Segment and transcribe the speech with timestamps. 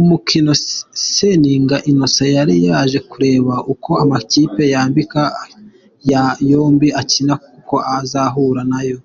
[0.00, 0.52] Umukino
[1.14, 4.62] Seninga Inncent yari yaje kureba uko amakipe
[6.52, 8.98] yombi akina kuko azahura nayo.